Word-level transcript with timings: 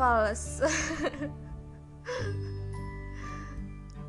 fals. 0.00 0.64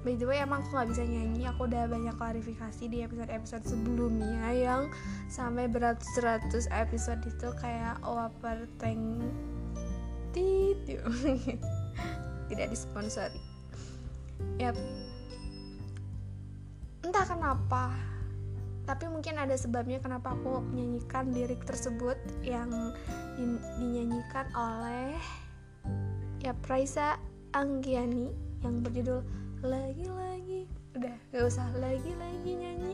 By 0.02 0.18
the 0.18 0.26
way 0.26 0.42
emang 0.42 0.64
aku 0.66 0.80
gak 0.80 0.90
bisa 0.96 1.04
nyanyi. 1.04 1.46
Aku 1.52 1.68
udah 1.68 1.86
banyak 1.86 2.16
klarifikasi 2.16 2.90
di 2.90 3.06
episode-episode 3.06 3.62
sebelumnya 3.70 4.50
Yang 4.50 4.90
sampai 5.30 5.70
beratus-ratus 5.70 6.72
episode 6.74 7.22
itu 7.28 7.54
kayak 7.62 8.02
overthink 8.02 9.22
Tit 10.34 10.82
Tidak 12.50 12.68
disponsori. 12.72 13.38
Yap. 14.58 14.74
Entah 17.06 17.26
kenapa 17.30 17.94
Tapi 18.90 19.06
mungkin 19.06 19.38
ada 19.38 19.54
sebabnya 19.54 20.02
kenapa 20.02 20.34
aku 20.34 20.66
menyanyikan 20.66 21.30
lirik 21.30 21.62
tersebut 21.62 22.18
Yang 22.42 22.98
dinyanyikan 23.78 24.50
oleh 24.58 25.14
Ya 26.42 26.58
Praisa 26.58 27.22
Anggiani 27.54 28.34
Yang 28.66 28.76
berjudul 28.82 29.22
lagi-lagi 29.62 30.66
udah 30.98 31.16
gak 31.32 31.46
usah 31.48 31.70
lagi-lagi 31.80 32.52
nyanyi. 32.58 32.94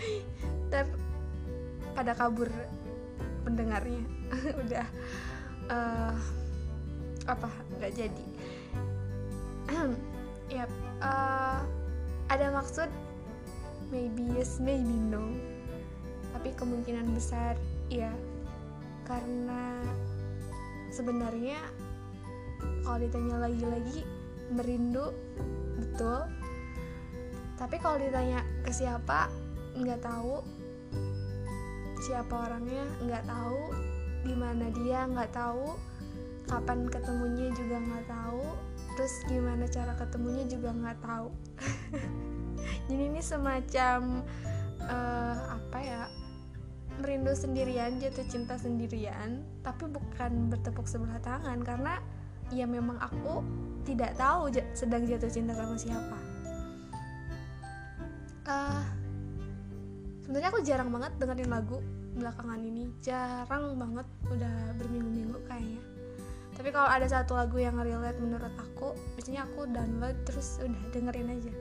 Ter 0.72 0.88
pada 1.94 2.16
kabur 2.16 2.48
pendengarnya. 3.44 4.02
Udah 4.64 4.86
uh, 5.70 6.16
apa 7.28 7.48
nggak 7.78 7.92
jadi. 7.94 8.26
Yep 10.50 10.70
uh, 11.04 11.60
ada 12.32 12.46
maksud? 12.50 12.88
Maybe 13.92 14.24
yes 14.34 14.58
maybe 14.58 14.96
no. 15.12 15.36
Tapi 16.34 16.50
kemungkinan 16.56 17.14
besar 17.14 17.54
ya 17.92 18.10
karena 19.04 19.84
sebenarnya 20.90 21.60
kalau 22.84 22.98
ditanya 23.00 23.36
lagi-lagi 23.48 24.04
merindu 24.52 25.10
betul. 25.80 26.28
Tapi 27.54 27.76
kalau 27.78 27.96
ditanya 27.96 28.42
ke 28.66 28.70
siapa 28.74 29.30
nggak 29.78 30.02
tahu. 30.04 30.42
Siapa 32.04 32.34
orangnya 32.50 32.84
nggak 33.02 33.24
tahu. 33.24 33.62
Di 34.24 34.34
mana 34.36 34.66
dia 34.74 35.08
nggak 35.08 35.32
tahu. 35.32 35.78
Kapan 36.44 36.86
ketemunya 36.92 37.48
juga 37.56 37.80
nggak 37.80 38.06
tahu. 38.10 38.44
Terus 38.94 39.14
gimana 39.26 39.64
cara 39.66 39.92
ketemunya 39.96 40.44
juga 40.46 40.70
nggak 40.70 40.98
tahu. 41.00 41.28
Jadi 42.88 43.02
ini 43.10 43.20
semacam 43.24 44.22
uh, 44.84 45.36
apa 45.56 45.78
ya 45.80 46.02
merindu 46.94 47.34
sendirian 47.34 47.98
jatuh 47.98 48.22
cinta 48.30 48.54
sendirian 48.54 49.42
tapi 49.66 49.90
bukan 49.90 50.52
bertepuk 50.52 50.84
sebelah 50.84 51.18
tangan. 51.24 51.64
Karena 51.64 51.98
ya 52.52 52.68
memang 52.68 53.00
aku 53.00 53.40
tidak 53.84 54.16
tahu 54.16 54.48
sedang 54.72 55.04
jatuh 55.04 55.28
cinta 55.28 55.52
sama 55.52 55.76
siapa. 55.76 56.18
Uh, 58.44 58.84
sebenarnya 60.24 60.48
aku 60.52 60.60
jarang 60.64 60.90
banget 60.92 61.12
dengerin 61.20 61.50
lagu 61.52 61.78
belakangan 62.16 62.60
ini. 62.60 62.88
Jarang 63.04 63.76
banget 63.76 64.08
udah 64.28 64.56
berminggu-minggu 64.80 65.38
kayaknya. 65.48 65.80
Tapi 66.54 66.68
kalau 66.70 66.88
ada 66.88 67.06
satu 67.10 67.34
lagu 67.34 67.58
yang 67.58 67.76
relate 67.76 68.20
menurut 68.22 68.52
aku 68.56 68.94
biasanya 69.18 69.44
aku 69.44 69.66
download 69.68 70.16
terus 70.24 70.62
udah 70.62 70.82
dengerin 70.94 71.34
aja. 71.34 71.52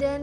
Dan 0.00 0.22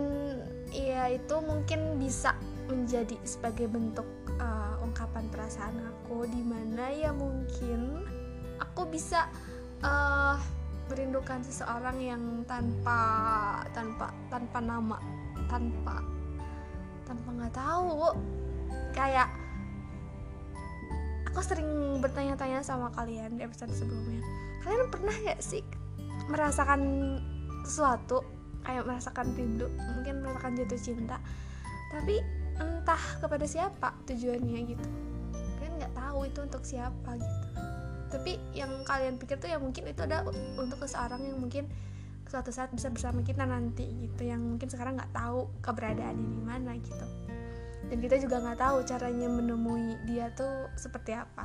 ya 0.74 1.14
itu 1.14 1.36
mungkin 1.46 2.02
bisa 2.02 2.34
menjadi 2.66 3.20
sebagai 3.28 3.68
bentuk 3.68 4.08
uh, 4.40 4.80
ungkapan 4.82 5.28
perasaan 5.30 5.78
aku 5.84 6.26
di 6.32 6.42
mana 6.42 6.90
ya 6.96 7.12
mungkin 7.12 8.08
aku 8.82 8.98
bisa 8.98 9.30
uh, 9.86 10.42
merindukan 10.90 11.38
seseorang 11.46 12.02
yang 12.02 12.42
tanpa 12.50 12.98
tanpa 13.78 14.10
tanpa 14.34 14.58
nama 14.58 14.98
tanpa 15.46 16.02
tanpa 17.06 17.30
nggak 17.30 17.54
tahu 17.54 18.10
kayak 18.90 19.30
aku 21.30 21.46
sering 21.46 22.02
bertanya-tanya 22.02 22.66
sama 22.66 22.90
kalian 22.98 23.38
di 23.38 23.46
episode 23.46 23.70
sebelumnya 23.70 24.26
kalian 24.66 24.90
pernah 24.90 25.14
gak 25.30 25.46
sih 25.46 25.62
merasakan 26.26 26.82
sesuatu? 27.62 28.26
Kayak 28.66 28.90
merasakan 28.90 29.30
rindu 29.38 29.70
mungkin 29.78 30.26
merasakan 30.26 30.58
jatuh 30.58 30.82
cinta 30.82 31.22
tapi 31.94 32.18
entah 32.58 33.04
kepada 33.22 33.46
siapa 33.46 33.94
tujuannya 34.10 34.74
gitu. 34.74 34.88
Kalian 35.62 35.74
nggak 35.78 35.94
tahu 35.94 36.26
itu 36.26 36.40
untuk 36.42 36.66
siapa 36.66 37.22
gitu 37.22 37.51
tapi 38.12 38.38
yang 38.52 38.84
kalian 38.84 39.16
pikir 39.16 39.40
tuh 39.40 39.48
ya 39.48 39.58
mungkin 39.58 39.88
itu 39.88 40.04
ada 40.04 40.28
untuk 40.60 40.84
seseorang 40.84 41.24
yang 41.24 41.40
mungkin 41.40 41.66
suatu 42.28 42.52
saat 42.52 42.72
bisa 42.72 42.88
bersama 42.88 43.24
kita 43.24 43.44
nanti 43.44 43.88
gitu 44.08 44.28
yang 44.28 44.40
mungkin 44.40 44.68
sekarang 44.72 44.96
nggak 44.96 45.12
tahu 45.12 45.52
keberadaannya 45.64 46.28
di 46.32 46.42
mana 46.44 46.72
gitu. 46.80 47.08
Dan 47.92 47.98
kita 48.00 48.24
juga 48.24 48.40
nggak 48.40 48.60
tahu 48.60 48.78
caranya 48.88 49.28
menemui 49.28 50.00
dia 50.08 50.32
tuh 50.32 50.72
seperti 50.80 51.12
apa. 51.12 51.44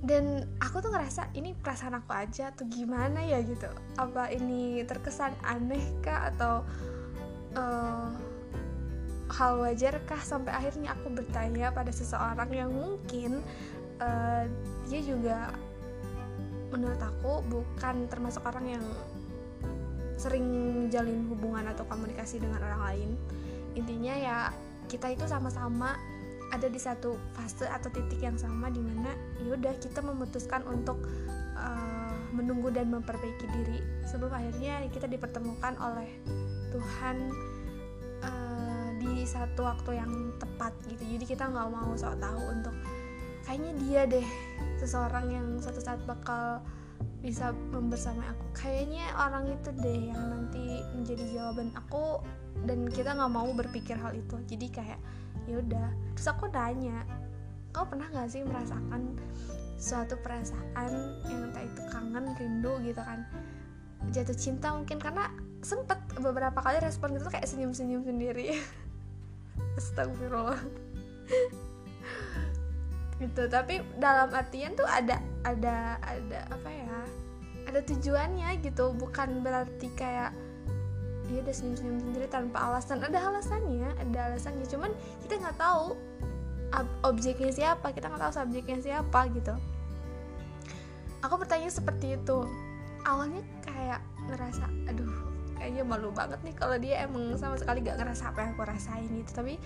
Dan 0.00 0.46
aku 0.62 0.80
tuh 0.80 0.94
ngerasa 0.94 1.34
ini 1.36 1.52
perasaan 1.52 1.98
aku 1.98 2.14
aja 2.14 2.54
tuh 2.54 2.70
gimana 2.70 3.20
ya? 3.20 3.42
gitu. 3.42 3.66
Apa 3.98 4.30
ini 4.30 4.86
terkesan 4.86 5.34
aneh 5.44 5.82
kah? 6.00 6.32
Atau 6.32 6.64
uh, 7.58 8.08
hal 9.30 9.52
wajar 9.62 9.98
kah 10.06 10.18
sampai 10.22 10.54
akhirnya 10.54 10.94
aku 10.94 11.10
bertanya 11.12 11.70
pada 11.70 11.90
seseorang 11.94 12.50
yang 12.50 12.70
mungkin 12.70 13.42
uh, 14.00 14.44
dia 14.88 15.00
juga 15.04 15.54
menurut 16.70 16.98
aku 16.98 17.44
bukan 17.50 18.06
termasuk 18.06 18.42
orang 18.46 18.78
yang 18.78 18.84
sering 20.20 20.46
jalin 20.92 21.24
hubungan 21.32 21.64
atau 21.72 21.88
komunikasi 21.88 22.42
dengan 22.42 22.60
orang 22.60 22.82
lain. 22.92 23.10
Intinya 23.72 24.14
ya 24.14 24.38
kita 24.90 25.14
itu 25.14 25.24
sama-sama 25.24 25.96
ada 26.50 26.66
di 26.66 26.76
satu 26.82 27.14
fase 27.32 27.64
atau 27.70 27.88
titik 27.94 28.20
yang 28.20 28.34
sama 28.34 28.68
di 28.68 28.82
mana 28.82 29.14
yaudah 29.46 29.70
kita 29.78 30.02
memutuskan 30.02 30.66
untuk 30.66 30.98
uh, 31.54 32.14
menunggu 32.34 32.74
dan 32.74 32.90
memperbaiki 32.90 33.46
diri 33.54 33.78
sebelum 34.04 34.34
akhirnya 34.34 34.82
kita 34.90 35.06
dipertemukan 35.06 35.78
oleh 35.78 36.10
Tuhan 36.74 37.16
uh, 38.26 38.88
di 38.98 39.22
satu 39.24 39.62
waktu 39.64 40.02
yang 40.02 40.12
tepat 40.42 40.74
gitu. 40.90 41.02
Jadi 41.06 41.24
kita 41.24 41.48
nggak 41.48 41.68
mau 41.70 41.94
sok 41.94 42.18
tahu 42.18 42.42
untuk 42.50 42.74
kayaknya 43.50 43.74
dia 43.82 44.02
deh 44.06 44.28
seseorang 44.78 45.26
yang 45.26 45.46
suatu 45.58 45.82
saat 45.82 45.98
bakal 46.06 46.62
bisa 47.18 47.50
membersamai 47.74 48.22
aku. 48.30 48.46
Kayaknya 48.54 49.10
orang 49.18 49.50
itu 49.50 49.74
deh 49.74 50.14
yang 50.14 50.22
nanti 50.30 50.86
menjadi 50.94 51.24
jawaban 51.34 51.74
aku 51.74 52.22
dan 52.62 52.86
kita 52.86 53.10
nggak 53.10 53.34
mau 53.34 53.50
berpikir 53.50 53.98
hal 53.98 54.14
itu. 54.14 54.38
Jadi 54.46 54.66
kayak 54.70 55.02
ya 55.50 55.58
udah. 55.58 55.90
Terus 56.14 56.30
aku 56.30 56.46
tanya 56.54 57.02
kau 57.74 57.82
pernah 57.90 58.06
nggak 58.14 58.30
sih 58.30 58.46
merasakan 58.46 59.18
suatu 59.82 60.14
perasaan 60.22 61.18
yang 61.26 61.50
entah 61.50 61.66
itu 61.66 61.82
kangen 61.90 62.30
rindu 62.38 62.78
gitu 62.86 63.02
kan? 63.02 63.26
Jatuh 64.14 64.38
cinta 64.38 64.70
mungkin. 64.78 65.02
Karena 65.02 65.26
sempet 65.58 65.98
beberapa 66.22 66.62
kali 66.62 66.78
respon 66.78 67.18
gitu 67.18 67.26
kayak 67.26 67.50
senyum-senyum 67.50 68.06
sendiri. 68.06 68.62
Astagfirullah 69.82 70.62
gitu. 73.20 73.46
Tapi 73.46 73.84
dalam 74.00 74.32
artian 74.32 74.72
tuh 74.72 74.88
ada 74.88 75.20
ada 75.44 76.00
ada 76.00 76.40
apa 76.48 76.68
ya? 76.72 77.00
Ada 77.68 77.80
tujuannya 77.84 78.48
gitu. 78.64 78.96
Bukan 78.96 79.44
berarti 79.44 79.92
kayak 79.94 80.32
ya 81.30 81.38
udah 81.46 81.54
senyum 81.54 81.76
senyum 81.78 81.98
sendiri 82.00 82.26
tanpa 82.26 82.58
alasan. 82.72 83.04
Ada 83.04 83.20
alasannya 83.20 83.92
ada 84.00 84.18
alasannya. 84.32 84.66
Cuman 84.66 84.90
kita 85.22 85.38
nggak 85.38 85.58
tahu 85.60 85.94
objeknya 87.04 87.52
siapa. 87.52 87.92
Kita 87.92 88.08
nggak 88.08 88.22
tahu 88.24 88.32
subjeknya 88.32 88.78
siapa 88.80 89.28
gitu. 89.36 89.54
Aku 91.20 91.36
bertanya 91.36 91.68
seperti 91.68 92.16
itu. 92.16 92.48
Awalnya 93.04 93.44
kayak 93.64 94.00
ngerasa 94.28 94.64
aduh 94.88 95.09
kayaknya 95.60 95.84
malu 95.84 96.08
banget 96.08 96.40
nih 96.40 96.56
kalau 96.56 96.80
dia 96.80 97.04
emang 97.04 97.36
sama 97.36 97.60
sekali 97.60 97.84
gak 97.84 98.00
ngerasa 98.00 98.32
apa 98.32 98.48
yang 98.48 98.50
aku 98.56 98.64
rasain 98.64 99.10
gitu. 99.12 99.30
Tapi 99.36 99.60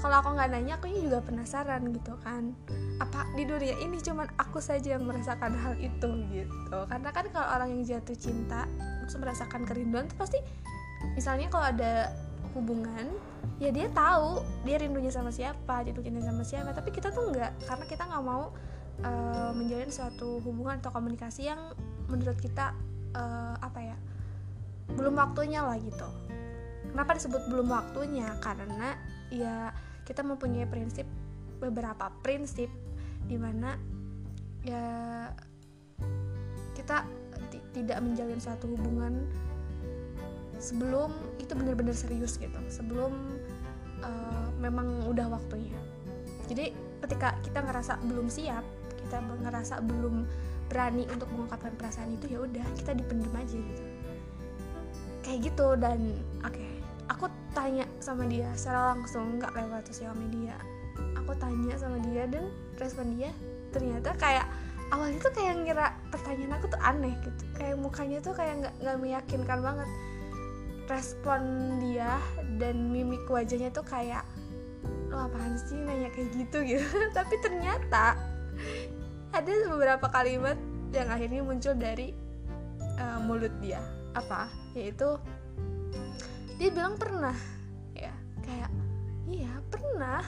kalau 0.00 0.18
aku 0.18 0.34
nggak 0.34 0.50
nanya 0.50 0.74
aku 0.80 0.90
juga 0.90 1.20
penasaran 1.22 1.84
gitu 1.92 2.16
kan. 2.24 2.56
Apa 2.98 3.28
di 3.36 3.44
dunia 3.44 3.76
ini 3.78 4.00
cuman 4.00 4.26
aku 4.40 4.58
saja 4.58 4.96
yang 4.96 5.04
merasakan 5.06 5.54
hal 5.54 5.76
itu 5.78 6.08
gitu? 6.32 6.78
Karena 6.88 7.10
kan 7.12 7.28
kalau 7.30 7.48
orang 7.52 7.68
yang 7.76 7.82
jatuh 7.84 8.16
cinta 8.16 8.66
terus 9.04 9.14
merasakan 9.20 9.68
kerinduan 9.68 10.08
tuh 10.08 10.16
pasti 10.16 10.40
misalnya 11.14 11.52
kalau 11.52 11.68
ada 11.68 12.10
hubungan 12.56 13.12
ya 13.60 13.68
dia 13.68 13.92
tahu 13.92 14.40
dia 14.64 14.80
rindunya 14.80 15.12
sama 15.12 15.28
siapa 15.28 15.84
jatuh 15.84 16.02
cinta 16.02 16.24
sama 16.24 16.42
siapa. 16.42 16.70
Tapi 16.72 16.90
kita 16.90 17.12
tuh 17.12 17.30
nggak 17.30 17.68
karena 17.68 17.84
kita 17.86 18.02
nggak 18.08 18.24
mau 18.24 18.50
uh, 19.04 19.50
menjalin 19.54 19.92
suatu 19.92 20.42
hubungan 20.42 20.80
atau 20.82 20.90
komunikasi 20.90 21.52
yang 21.52 21.60
menurut 22.10 22.38
kita 22.42 22.74
uh, 23.14 23.54
apa 23.62 23.80
ya 23.80 23.96
belum 24.92 25.16
waktunya 25.16 25.64
lah 25.64 25.80
gitu. 25.80 26.08
Kenapa 26.92 27.16
disebut 27.16 27.42
belum 27.48 27.72
waktunya? 27.72 28.28
Karena 28.38 28.94
ya 29.32 29.72
kita 30.04 30.20
mempunyai 30.20 30.68
prinsip 30.68 31.08
beberapa 31.58 32.12
prinsip 32.20 32.68
di 33.24 33.40
mana 33.40 33.80
ya 34.60 34.84
kita 36.76 37.08
tidak 37.72 37.98
menjalin 38.04 38.38
suatu 38.38 38.68
hubungan 38.68 39.24
sebelum 40.60 41.10
itu 41.40 41.52
benar-benar 41.56 41.96
serius 41.96 42.38
gitu 42.38 42.56
sebelum 42.70 43.10
uh, 44.04 44.48
memang 44.60 45.08
udah 45.08 45.26
waktunya. 45.32 45.74
Jadi 46.46 46.76
ketika 47.02 47.36
kita 47.40 47.64
ngerasa 47.64 48.00
belum 48.04 48.28
siap 48.28 48.64
kita 49.04 49.20
ngerasa 49.20 49.84
belum 49.84 50.24
berani 50.72 51.04
untuk 51.12 51.28
mengungkapkan 51.32 51.76
perasaan 51.76 52.16
itu 52.16 52.32
ya 52.32 52.38
udah 52.40 52.64
kita 52.72 52.96
dipendem 52.96 53.32
aja 53.36 53.58
gitu 53.60 53.93
kayak 55.34 55.50
gitu 55.50 55.74
dan 55.82 55.98
oke 56.46 56.54
okay, 56.54 56.70
aku 57.10 57.26
tanya 57.58 57.82
sama 57.98 58.22
dia 58.30 58.46
secara 58.54 58.94
langsung 58.94 59.42
nggak 59.42 59.50
lewat 59.50 59.82
sosial 59.90 60.14
media. 60.14 60.54
Aku 61.18 61.34
tanya 61.42 61.74
sama 61.74 61.98
dia 62.06 62.30
dan 62.30 62.54
respon 62.78 63.18
dia 63.18 63.34
ternyata 63.74 64.14
kayak 64.14 64.46
awalnya 64.94 65.18
tuh 65.18 65.34
kayak 65.34 65.58
ngira 65.66 65.90
pertanyaan 66.14 66.54
aku 66.54 66.70
tuh 66.70 66.78
aneh 66.86 67.18
gitu. 67.26 67.42
Kayak 67.58 67.82
mukanya 67.82 68.18
tuh 68.22 68.30
kayak 68.30 68.54
nggak 68.62 68.74
nggak 68.78 68.98
meyakinkan 69.02 69.58
banget. 69.58 69.90
Respon 70.86 71.42
dia 71.82 72.22
dan 72.62 72.94
mimik 72.94 73.26
wajahnya 73.26 73.74
tuh 73.74 73.82
kayak 73.82 74.22
lo 75.10 75.26
apaan 75.26 75.58
sih 75.58 75.82
nanya 75.82 76.14
kayak 76.14 76.30
gitu? 76.30 76.62
gitu. 76.78 76.86
Tapi 77.10 77.34
ternyata 77.42 78.14
ada 79.34 79.50
beberapa 79.66 80.06
kalimat 80.14 80.54
yang 80.94 81.10
akhirnya 81.10 81.42
muncul 81.42 81.74
dari 81.74 82.14
uh, 83.02 83.18
mulut 83.18 83.50
dia 83.58 83.82
apa 84.14 84.46
yaitu 84.78 85.18
dia 86.58 86.70
bilang 86.70 86.94
pernah 86.94 87.34
ya 87.98 88.14
kayak 88.42 88.70
iya 89.28 89.52
pernah. 89.68 90.22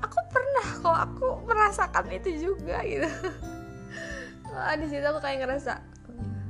Aku 0.00 0.16
pernah 0.32 0.66
kok 0.80 0.98
aku 1.12 1.28
merasakan 1.44 2.08
itu 2.08 2.50
juga 2.50 2.80
gitu. 2.88 3.04
Wah, 4.50 4.72
di 4.80 4.88
situ 4.88 5.04
aku 5.04 5.20
kayak 5.20 5.44
ngerasa 5.44 5.76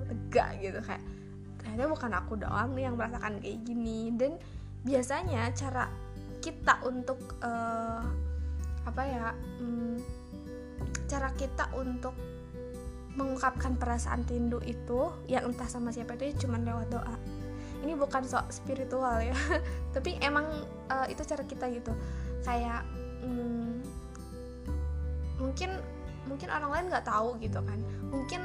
lega 0.06 0.47
gitu 0.62 0.79
kayak 0.87 1.03
ternyata 1.59 1.91
bukan 1.91 2.12
aku 2.15 2.32
doang 2.38 2.79
nih 2.79 2.87
yang 2.87 2.94
merasakan 2.94 3.43
kayak 3.43 3.59
gini. 3.67 4.15
Dan 4.15 4.38
biasanya 4.87 5.50
cara 5.50 5.91
kita 6.38 6.79
untuk 6.87 7.19
uh, 7.43 8.06
apa 8.87 9.03
ya 9.03 9.35
um, 9.61 9.99
cara 11.11 11.35
kita 11.35 11.69
untuk 11.75 12.15
mengungkapkan 13.20 13.76
perasaan 13.76 14.25
rindu 14.25 14.58
itu 14.64 15.12
yang 15.28 15.44
entah 15.52 15.69
sama 15.69 15.93
siapa 15.93 16.17
itu 16.17 16.46
cuma 16.46 16.56
lewat 16.56 16.88
doa. 16.88 17.17
Ini 17.81 17.96
bukan 17.96 18.25
sok 18.25 18.52
spiritual 18.52 19.20
ya 19.25 19.37
tapi 19.94 20.17
emang 20.20 20.44
uh, 20.88 21.06
itu 21.06 21.20
cara 21.25 21.44
kita 21.44 21.69
gitu. 21.69 21.93
Kayak 22.43 22.84
um, 23.25 23.84
mungkin 25.40 25.76
mungkin 26.28 26.49
orang 26.49 26.70
lain 26.72 26.87
nggak 26.93 27.06
tahu 27.06 27.37
gitu 27.40 27.61
kan. 27.61 27.78
Mungkin 28.08 28.43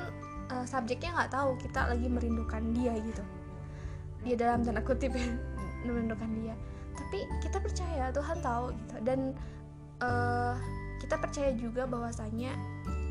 uh, 0.52 0.66
subjeknya 0.68 1.16
nggak 1.16 1.32
tahu 1.32 1.56
kita 1.60 1.88
lagi 1.88 2.08
merindukan 2.12 2.64
dia 2.76 2.94
gitu. 3.00 3.24
Dia 4.28 4.36
dalam 4.36 4.64
tanda 4.68 4.84
kutip 4.84 5.16
ya 5.16 5.28
merindukan 5.88 6.30
dia. 6.44 6.56
Tapi 6.96 7.28
kita 7.44 7.60
percaya 7.60 8.12
Tuhan 8.12 8.38
tahu 8.44 8.72
gitu. 8.76 8.96
Dan 9.04 9.36
uh, 10.04 10.56
kita 11.00 11.20
percaya 11.20 11.52
juga 11.54 11.86
bahwasanya 11.86 12.56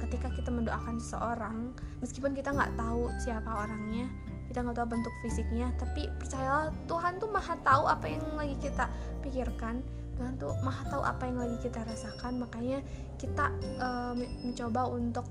ketika 0.06 0.28
kita 0.32 0.50
mendoakan 0.52 1.00
seseorang 1.00 1.72
meskipun 2.04 2.36
kita 2.36 2.52
nggak 2.52 2.72
tahu 2.76 3.10
siapa 3.22 3.50
orangnya 3.50 4.06
kita 4.48 4.60
nggak 4.60 4.76
tahu 4.76 4.88
bentuk 4.94 5.14
fisiknya 5.24 5.72
tapi 5.80 6.06
percayalah 6.20 6.70
Tuhan 6.86 7.18
tuh 7.18 7.28
maha 7.32 7.54
tahu 7.64 7.84
apa 7.88 8.06
yang 8.06 8.22
lagi 8.36 8.56
kita 8.60 8.86
pikirkan 9.24 9.80
Tuhan 10.14 10.38
tuh 10.38 10.54
maha 10.62 10.86
tahu 10.86 11.02
apa 11.02 11.26
yang 11.26 11.38
lagi 11.42 11.56
kita 11.58 11.82
rasakan 11.82 12.38
makanya 12.38 12.78
kita 13.18 13.50
uh, 13.82 14.14
mencoba 14.14 14.86
untuk 14.86 15.26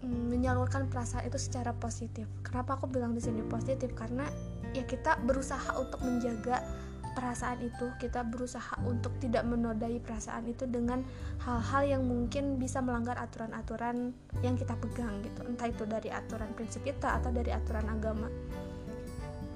Mm, 0.00 0.32
menyalurkan 0.32 0.88
perasaan 0.88 1.28
itu 1.28 1.36
secara 1.36 1.76
positif. 1.76 2.24
Kenapa 2.40 2.80
aku 2.80 2.88
bilang 2.88 3.12
di 3.12 3.20
sini 3.20 3.44
positif? 3.44 3.92
Karena 3.92 4.24
ya 4.72 4.80
kita 4.88 5.20
berusaha 5.28 5.76
untuk 5.76 6.00
menjaga 6.00 6.64
perasaan 7.12 7.60
itu, 7.62 7.90
kita 7.98 8.26
berusaha 8.26 8.78
untuk 8.86 9.14
tidak 9.22 9.46
menodai 9.46 9.98
perasaan 9.98 10.46
itu 10.48 10.64
dengan 10.66 11.02
hal-hal 11.42 11.98
yang 11.98 12.02
mungkin 12.06 12.56
bisa 12.56 12.78
melanggar 12.80 13.18
aturan-aturan 13.18 14.14
yang 14.40 14.54
kita 14.54 14.74
pegang 14.78 15.20
gitu. 15.24 15.40
Entah 15.46 15.68
itu 15.70 15.84
dari 15.86 16.08
aturan 16.08 16.50
prinsip 16.54 16.82
kita 16.82 17.18
atau 17.22 17.30
dari 17.30 17.50
aturan 17.50 17.86
agama. 17.90 18.28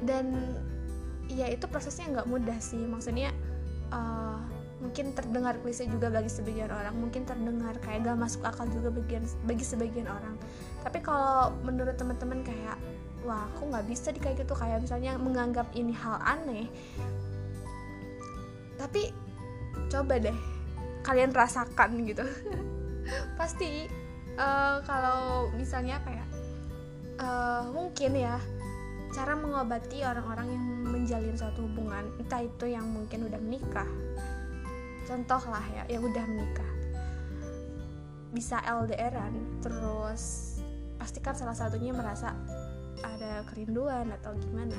Dan 0.02 0.34
ya 1.30 1.48
itu 1.48 1.64
prosesnya 1.70 2.20
nggak 2.20 2.28
mudah 2.28 2.58
sih. 2.60 2.80
Maksudnya 2.80 3.32
uh, 3.94 4.42
mungkin 4.84 5.16
terdengar 5.16 5.56
klise 5.64 5.88
juga 5.88 6.12
bagi 6.12 6.28
sebagian 6.28 6.68
orang 6.68 6.92
mungkin 7.00 7.24
terdengar 7.24 7.72
kayak 7.80 8.04
gak 8.04 8.20
masuk 8.20 8.44
akal 8.44 8.68
juga 8.68 8.92
bagian 8.92 9.24
bagi 9.48 9.64
sebagian 9.64 10.04
orang 10.04 10.36
tapi 10.84 11.00
kalau 11.00 11.56
menurut 11.64 11.96
teman-teman 11.96 12.44
kayak 12.44 12.76
wah 13.24 13.48
aku 13.56 13.72
nggak 13.72 13.88
bisa 13.88 14.12
di 14.12 14.20
kayak 14.20 14.44
gitu 14.44 14.52
kayak 14.52 14.84
misalnya 14.84 15.16
menganggap 15.16 15.64
ini 15.72 15.96
hal 15.96 16.20
aneh 16.20 16.68
tapi 18.84 19.08
coba 19.88 20.20
deh 20.20 20.36
kalian 21.00 21.32
rasakan 21.32 22.04
gitu. 22.04 22.24
Pasti 23.40 23.88
uh, 24.36 24.84
kalau 24.84 25.48
misalnya 25.56 26.04
kayak 26.04 26.28
uh, 27.20 27.64
mungkin 27.72 28.12
ya 28.12 28.36
cara 29.16 29.32
mengobati 29.38 30.04
orang-orang 30.04 30.52
yang 30.52 30.64
menjalin 30.84 31.36
suatu 31.38 31.64
hubungan 31.64 32.12
entah 32.20 32.44
itu 32.44 32.68
yang 32.68 32.84
mungkin 32.84 33.24
udah 33.24 33.40
menikah. 33.40 33.88
Contoh 35.08 35.40
lah 35.48 35.64
ya 35.72 35.84
yang 35.88 36.04
udah 36.04 36.24
menikah. 36.28 36.70
Bisa 38.36 38.60
LDRan 38.64 39.64
terus 39.64 40.56
pastikan 41.00 41.36
salah 41.36 41.56
satunya 41.56 41.92
merasa 41.92 42.36
ada 43.00 43.44
kerinduan 43.48 44.12
atau 44.20 44.32
gimana. 44.40 44.76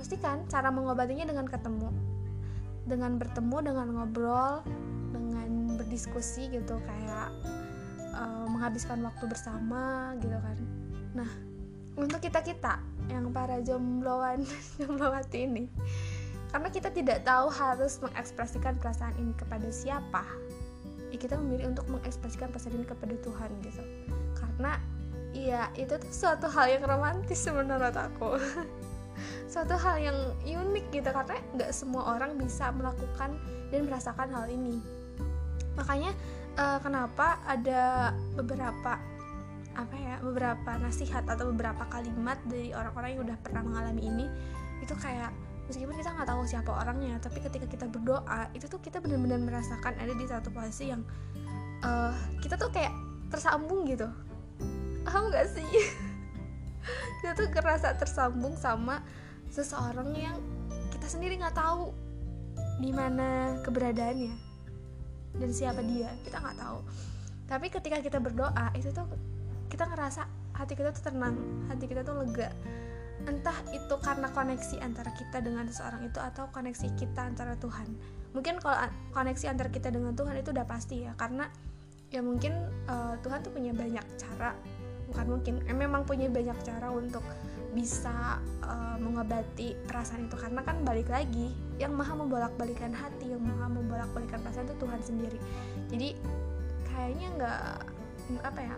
Pastikan 0.00 0.44
cara 0.48 0.68
mengobatinya 0.68 1.28
dengan 1.28 1.46
ketemu 1.48 2.13
dengan 2.84 3.16
bertemu 3.16 3.56
dengan 3.64 3.86
ngobrol 3.96 4.60
dengan 5.10 5.80
berdiskusi 5.80 6.52
gitu 6.52 6.76
kayak 6.84 7.28
uh, 8.12 8.46
menghabiskan 8.48 9.00
waktu 9.00 9.24
bersama 9.28 10.14
gitu 10.20 10.36
kan. 10.36 10.58
Nah 11.16 11.30
untuk 11.94 12.20
kita 12.20 12.44
kita 12.44 12.82
yang 13.08 13.30
para 13.30 13.60
jombloan 13.60 14.44
jomblowati 14.80 15.46
ini 15.46 15.64
karena 16.54 16.70
kita 16.70 16.88
tidak 16.94 17.26
tahu 17.26 17.50
harus 17.50 17.98
mengekspresikan 17.98 18.78
perasaan 18.78 19.14
ini 19.18 19.34
kepada 19.34 19.66
siapa 19.74 20.22
ya 21.14 21.18
kita 21.22 21.38
memilih 21.38 21.70
untuk 21.70 21.86
mengekspresikan 21.86 22.50
perasaan 22.50 22.74
ini 22.74 22.86
kepada 22.90 23.14
Tuhan 23.22 23.50
gitu. 23.62 23.82
Karena 24.34 24.82
ya 25.30 25.70
itu 25.78 25.94
tuh 25.94 26.10
suatu 26.10 26.50
hal 26.50 26.74
yang 26.74 26.82
romantis 26.82 27.46
menurut 27.46 27.94
aku 27.94 28.34
suatu 29.54 29.78
hal 29.78 30.02
yang 30.02 30.18
unik 30.42 30.90
gitu 30.90 31.14
karena 31.14 31.38
nggak 31.54 31.70
semua 31.70 32.18
orang 32.18 32.34
bisa 32.34 32.74
melakukan 32.74 33.38
dan 33.70 33.86
merasakan 33.86 34.26
hal 34.34 34.50
ini. 34.50 34.82
Makanya 35.78 36.10
uh, 36.58 36.82
kenapa 36.82 37.38
ada 37.46 38.10
beberapa 38.34 38.98
apa 39.74 39.94
ya 39.94 40.18
beberapa 40.22 40.74
nasihat 40.82 41.22
atau 41.30 41.54
beberapa 41.54 41.86
kalimat 41.86 42.38
dari 42.50 42.74
orang-orang 42.74 43.14
yang 43.14 43.22
udah 43.30 43.38
pernah 43.42 43.62
mengalami 43.62 44.02
ini 44.06 44.26
itu 44.82 44.94
kayak 44.98 45.30
meskipun 45.66 45.98
kita 45.98 46.14
nggak 46.14 46.30
tahu 46.30 46.46
siapa 46.46 46.70
orangnya 46.70 47.18
tapi 47.18 47.42
ketika 47.42 47.66
kita 47.66 47.86
berdoa 47.90 48.50
itu 48.54 48.70
tuh 48.70 48.78
kita 48.78 49.02
benar-benar 49.02 49.42
merasakan 49.42 49.98
ada 49.98 50.14
di 50.14 50.26
satu 50.30 50.54
posisi 50.54 50.94
yang 50.94 51.02
uh, 51.82 52.14
kita 52.42 52.58
tuh 52.58 52.70
kayak 52.74 52.94
tersambung 53.30 53.86
gitu. 53.86 54.06
Paham 55.02 55.30
nggak 55.30 55.46
sih? 55.50 55.66
Kita 57.20 57.32
tuh 57.32 57.48
kerasa 57.48 57.96
tersambung 57.96 58.52
sama 58.60 59.00
seseorang 59.54 60.10
yang 60.18 60.36
kita 60.90 61.06
sendiri 61.06 61.38
nggak 61.38 61.54
tahu 61.54 61.94
di 62.82 62.90
mana 62.90 63.54
keberadaannya 63.62 64.34
dan 65.38 65.50
siapa 65.54 65.78
dia 65.86 66.10
kita 66.26 66.42
nggak 66.42 66.58
tahu. 66.58 66.82
Tapi 67.46 67.66
ketika 67.70 68.02
kita 68.02 68.18
berdoa 68.18 68.74
itu 68.74 68.90
tuh 68.90 69.06
kita 69.70 69.86
ngerasa 69.86 70.26
hati 70.58 70.74
kita 70.74 70.90
tuh 70.90 71.06
tenang 71.06 71.38
hati 71.70 71.86
kita 71.86 72.02
tuh 72.02 72.18
lega. 72.18 72.50
Entah 73.30 73.54
itu 73.70 73.94
karena 74.02 74.26
koneksi 74.34 74.82
antara 74.82 75.14
kita 75.14 75.38
dengan 75.38 75.70
seseorang 75.70 76.02
itu 76.02 76.18
atau 76.18 76.50
koneksi 76.50 76.90
kita 76.98 77.22
antara 77.22 77.54
Tuhan. 77.54 77.86
Mungkin 78.34 78.58
kalau 78.58 78.90
koneksi 79.14 79.54
antara 79.54 79.70
kita 79.70 79.94
dengan 79.94 80.18
Tuhan 80.18 80.34
itu 80.34 80.50
udah 80.50 80.66
pasti 80.66 81.06
ya 81.06 81.14
karena 81.14 81.46
ya 82.10 82.26
mungkin 82.26 82.58
uh, 82.90 83.14
Tuhan 83.22 83.46
tuh 83.46 83.54
punya 83.54 83.70
banyak 83.70 84.02
cara. 84.18 84.50
Bukan 85.14 85.26
mungkin 85.30 85.62
eh, 85.62 85.76
memang 85.76 86.02
punya 86.02 86.26
banyak 86.26 86.58
cara 86.66 86.90
untuk 86.90 87.22
bisa 87.74 88.38
uh, 88.62 88.96
mengobati 89.02 89.74
perasaan 89.84 90.30
itu. 90.30 90.38
Karena 90.38 90.62
kan 90.62 90.86
balik 90.86 91.10
lagi 91.10 91.50
yang 91.76 91.92
maha 91.92 92.14
membolak-balikan 92.14 92.94
hati 92.94 93.34
yang 93.34 93.42
maha 93.42 93.66
membolak-balikan 93.66 94.38
perasaan 94.40 94.70
itu 94.70 94.76
Tuhan 94.78 95.00
sendiri. 95.02 95.38
Jadi 95.90 96.08
kayaknya 96.86 97.28
nggak 97.34 97.58
apa 98.46 98.60
ya? 98.62 98.76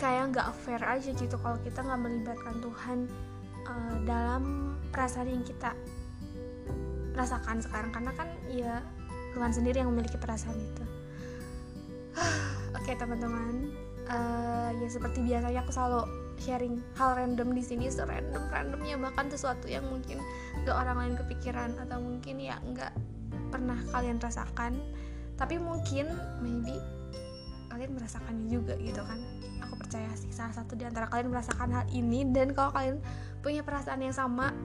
Kayak 0.00 0.24
nggak 0.34 0.48
fair 0.64 0.82
aja 0.82 1.10
gitu 1.12 1.36
kalau 1.38 1.60
kita 1.62 1.78
nggak 1.84 2.00
melibatkan 2.00 2.56
Tuhan 2.58 2.98
uh, 3.68 3.96
dalam 4.08 4.74
perasaan 4.90 5.28
yang 5.28 5.44
kita 5.44 5.76
rasakan 7.12 7.60
sekarang. 7.60 7.92
Karena 7.92 8.12
kan 8.16 8.28
ya 8.48 8.80
Tuhan 9.36 9.52
sendiri 9.52 9.84
yang 9.84 9.92
memiliki 9.92 10.16
perasaan 10.16 10.56
itu. 10.56 10.84
Oke 12.72 12.92
okay, 12.92 12.94
teman-teman 12.96 13.81
uh, 14.10 14.70
ya 14.74 14.88
seperti 14.88 15.22
biasanya 15.22 15.62
aku 15.62 15.72
selalu 15.74 16.02
sharing 16.42 16.82
hal 16.98 17.14
random 17.14 17.54
di 17.54 17.62
sini 17.62 17.86
serandom 17.86 18.42
randomnya 18.50 18.98
bahkan 18.98 19.30
sesuatu 19.30 19.70
yang 19.70 19.86
mungkin 19.86 20.18
gak 20.66 20.74
orang 20.74 20.98
lain 20.98 21.14
kepikiran 21.14 21.70
atau 21.78 22.02
mungkin 22.02 22.42
ya 22.42 22.58
nggak 22.62 22.92
pernah 23.52 23.78
kalian 23.92 24.16
rasakan. 24.16 24.80
Tapi 25.36 25.60
mungkin 25.60 26.08
maybe 26.40 26.80
kalian 27.68 27.92
merasakannya 27.92 28.46
juga 28.48 28.74
gitu 28.80 29.04
kan. 29.04 29.20
Aku 29.68 29.76
percaya 29.76 30.08
sih 30.16 30.32
salah 30.32 30.56
satu 30.56 30.72
di 30.72 30.88
antara 30.88 31.08
kalian 31.12 31.28
merasakan 31.28 31.68
hal 31.72 31.84
ini 31.92 32.24
dan 32.32 32.56
kalau 32.56 32.72
kalian 32.72 32.96
punya 33.44 33.60
perasaan 33.60 34.00
yang 34.00 34.16
sama 34.16 34.56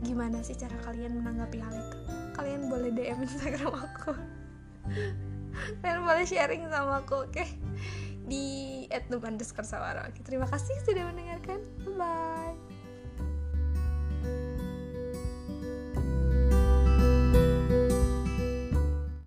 gimana 0.00 0.40
sih 0.40 0.56
cara 0.56 0.76
kalian 0.84 1.20
menanggapi 1.20 1.60
hal 1.60 1.72
itu? 1.76 1.96
Kalian 2.32 2.72
boleh 2.72 2.88
DM 2.92 3.20
Instagram 3.20 3.74
aku. 3.76 4.12
Kalian 5.84 6.00
boleh 6.08 6.24
sharing 6.24 6.64
sama 6.72 7.04
aku 7.04 7.28
oke? 7.28 7.36
okay? 7.36 7.48
Di 8.30 8.86
@nup_sawara. 9.10 10.06
Oke, 10.06 10.22
terima 10.22 10.46
kasih 10.46 10.78
sudah 10.86 11.10
mendengarkan. 11.10 11.58
Bye. 11.98 12.69